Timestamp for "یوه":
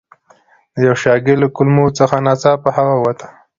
0.87-0.97